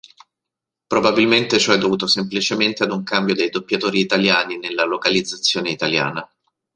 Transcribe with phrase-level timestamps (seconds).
[0.87, 6.27] Probabilmente ciò è dovuto semplicemente ad un cambio dei doppiatori italiani nella localizzazione italiana.